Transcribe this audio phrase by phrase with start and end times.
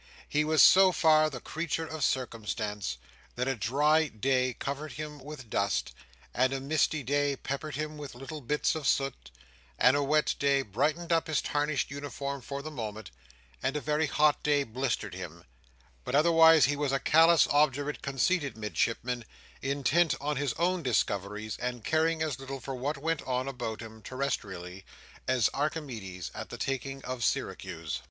[0.27, 2.97] He was so far the creature of circumstances,
[3.35, 5.93] that a dry day covered him with dust,
[6.33, 9.29] and a misty day peppered him with little bits of soot,
[9.77, 13.11] and a wet day brightened up his tarnished uniform for the moment,
[13.61, 15.43] and a very hot day blistered him;
[16.03, 19.23] but otherwise he was a callous, obdurate, conceited Midshipman,
[19.61, 24.01] intent on his own discoveries, and caring as little for what went on about him,
[24.01, 24.83] terrestrially,
[25.27, 27.99] as Archimedes at the taking of Syracuse.